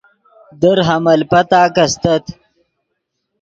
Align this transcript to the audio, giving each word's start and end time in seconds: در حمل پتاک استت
در 0.61 0.77
حمل 0.87 1.19
پتاک 1.31 1.73
استت 1.83 2.25